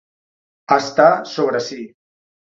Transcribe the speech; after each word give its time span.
Estar 0.75 1.11
sobre 1.35 1.63
si. 1.69 1.79